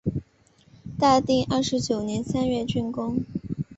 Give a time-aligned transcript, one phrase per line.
[0.97, 3.23] 大定二十九年三月竣工。